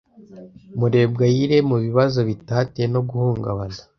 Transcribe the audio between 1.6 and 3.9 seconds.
mubibazo bitatewe no guhungabana